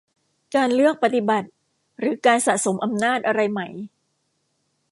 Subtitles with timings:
[0.55, 1.49] การเลือกปฏิบัติ
[1.99, 3.61] หรือการสะสมอำนาจอะไรไหม